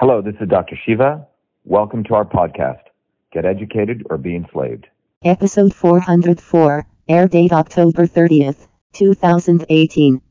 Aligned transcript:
Hello, 0.00 0.22
this 0.22 0.36
is 0.40 0.48
Dr. 0.48 0.78
Shiva. 0.86 1.26
Welcome 1.64 2.04
to 2.04 2.14
our 2.14 2.24
podcast, 2.24 2.82
Get 3.32 3.44
Educated 3.44 4.06
or 4.08 4.16
Be 4.16 4.36
Enslaved. 4.36 4.86
Episode 5.24 5.74
404, 5.74 6.86
air 7.08 7.26
date 7.26 7.52
October 7.52 8.06
30th, 8.06 8.68
2018. 8.92 10.22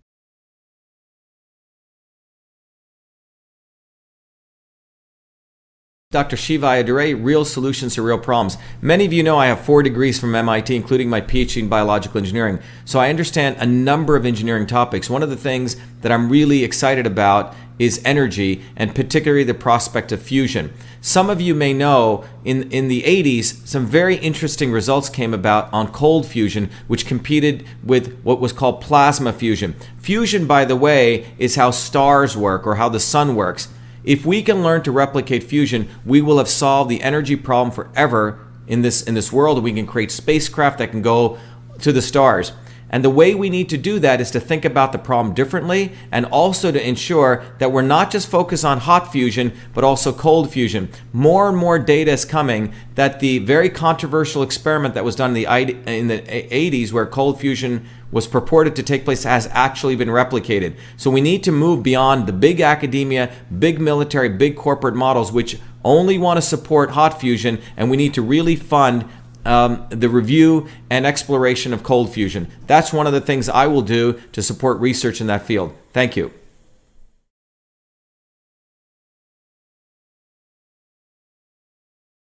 Dr. 6.12 6.38
Shiva 6.38 6.68
Ayyadurai, 6.68 7.22
Real 7.22 7.44
Solutions 7.44 7.96
to 7.96 8.02
Real 8.02 8.18
Problems. 8.18 8.58
Many 8.82 9.06
of 9.06 9.12
you 9.12 9.22
know 9.22 9.38
I 9.38 9.48
have 9.48 9.60
four 9.60 9.84
degrees 9.84 10.18
from 10.18 10.34
MIT, 10.34 10.74
including 10.74 11.10
my 11.10 11.20
PhD 11.20 11.58
in 11.58 11.68
biological 11.68 12.20
engineering. 12.20 12.60
So 12.86 13.00
I 13.00 13.10
understand 13.10 13.58
a 13.60 13.66
number 13.66 14.16
of 14.16 14.26
engineering 14.26 14.66
topics. 14.66 15.10
One 15.10 15.22
of 15.22 15.30
the 15.30 15.36
things 15.36 15.76
that 16.00 16.14
I'm 16.14 16.30
really 16.30 16.64
excited 16.64 17.06
about 17.06 17.54
is 17.80 18.02
energy, 18.04 18.64
and 18.76 18.96
particularly 18.96 19.44
the 19.44 19.54
prospect 19.54 20.12
of 20.12 20.22
fusion. 20.22 20.74
Some 21.02 21.30
of 21.30 21.40
you 21.40 21.54
may 21.54 21.74
know 21.74 22.26
in, 22.44 22.72
in 22.72 22.88
the 22.88 23.04
80s, 23.04 23.68
some 23.68 23.86
very 23.86 24.16
interesting 24.16 24.72
results 24.72 25.10
came 25.10 25.34
about 25.34 25.72
on 25.72 25.92
cold 25.92 26.26
fusion, 26.26 26.70
which 26.88 27.06
competed 27.06 27.66
with 27.84 28.20
what 28.22 28.40
was 28.40 28.52
called 28.52 28.82
plasma 28.82 29.32
fusion. 29.32 29.76
Fusion, 30.00 30.48
by 30.48 30.66
the 30.66 30.76
way, 30.76 31.28
is 31.38 31.56
how 31.56 31.72
stars 31.72 32.36
work 32.36 32.66
or 32.66 32.76
how 32.76 32.90
the 32.90 33.00
sun 33.00 33.36
works. 33.36 33.68
If 34.04 34.26
we 34.26 34.42
can 34.42 34.64
learn 34.64 34.84
to 34.84 34.92
replicate 34.92 35.44
fusion, 35.44 35.90
we 36.06 36.22
will 36.22 36.38
have 36.38 36.48
solved 36.48 36.90
the 36.90 37.02
energy 37.02 37.36
problem 37.36 37.76
forever 37.76 38.40
in 38.66 38.82
this 38.82 39.04
in 39.04 39.14
this 39.14 39.32
world. 39.32 39.62
We 39.62 39.74
can 39.74 39.86
create 39.86 40.12
spacecraft 40.12 40.78
that 40.80 40.92
can 40.92 41.02
go 41.02 41.38
to 41.80 41.92
the 41.92 42.02
stars. 42.02 42.54
And 42.90 43.04
the 43.04 43.10
way 43.10 43.36
we 43.36 43.50
need 43.50 43.70
to 43.70 43.78
do 43.78 44.00
that 44.00 44.22
is 44.22 44.32
to 44.32 44.40
think 44.40 44.64
about 44.64 44.92
the 44.92 44.98
problem 44.98 45.36
differently 45.36 45.92
and 46.12 46.26
also 46.26 46.72
to 46.72 46.88
ensure 46.88 47.44
that 47.60 47.72
we're 47.72 47.82
not 47.82 48.12
just 48.12 48.30
focused 48.30 48.64
on 48.64 48.80
hot 48.80 49.12
fusion, 49.12 49.54
but 49.74 49.84
also 49.84 50.14
cold 50.14 50.52
fusion. 50.52 50.90
More 51.12 51.50
and 51.50 51.58
more 51.58 51.80
data 51.80 52.12
is 52.12 52.24
coming 52.24 52.74
that 52.96 53.20
the 53.20 53.40
very 53.40 53.70
controversial 53.70 54.42
experiment 54.42 54.94
that 54.94 55.04
was 55.04 55.16
done 55.16 55.36
in 55.36 55.44
the, 55.44 55.92
in 55.92 56.08
the 56.08 56.20
80s, 56.20 56.92
where 56.94 57.06
cold 57.06 57.40
fusion 57.40 57.86
was 58.10 58.26
purported 58.26 58.76
to 58.78 58.84
take 58.84 59.04
place, 59.04 59.24
has 59.24 59.50
actually 59.52 59.98
been 59.98 60.08
replicated. 60.08 60.78
So 60.96 61.12
we 61.12 61.20
need 61.20 61.44
to 61.44 61.52
move 61.52 61.84
beyond 61.84 62.26
the 62.26 62.34
big 62.34 62.62
academia, 62.62 63.32
big 63.60 63.82
military, 63.82 64.30
big 64.30 64.56
corporate 64.56 64.96
models, 64.96 65.32
which 65.32 65.60
only 65.84 66.18
want 66.18 66.38
to 66.38 66.42
support 66.42 66.92
hot 66.92 67.20
fusion, 67.20 67.62
and 67.76 67.90
we 67.90 67.98
need 67.98 68.14
to 68.14 68.22
really 68.22 68.56
fund 68.56 69.06
um, 69.48 69.88
the 69.90 70.10
review 70.10 70.68
and 70.90 71.06
exploration 71.06 71.74
of 71.74 71.82
cold 71.84 72.14
fusion. 72.14 72.48
That's 72.68 72.94
one 72.94 73.08
of 73.08 73.14
the 73.14 73.22
things 73.22 73.50
I 73.50 73.68
will 73.68 73.82
do 73.82 74.20
to 74.34 74.44
support 74.44 74.80
research 74.80 75.22
in 75.22 75.28
that 75.28 75.44
field. 75.44 75.74
Thank 75.94 76.16
you. 76.16 76.32